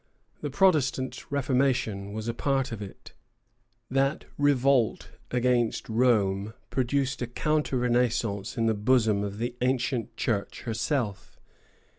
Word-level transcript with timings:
The 0.41 0.49
Protestant 0.49 1.31
Reformation 1.31 2.11
was 2.11 2.27
a 2.27 2.33
part 2.33 2.71
of 2.71 2.81
it. 2.81 3.13
That 3.91 4.25
revolt 4.35 5.11
against 5.29 5.87
Rome 5.87 6.55
produced 6.71 7.21
a 7.21 7.27
counter 7.27 7.77
Renaissance 7.77 8.57
in 8.57 8.65
the 8.65 8.73
bosom 8.73 9.23
of 9.23 9.37
the 9.37 9.55
ancient 9.61 10.17
Church 10.17 10.61
herself. 10.63 11.39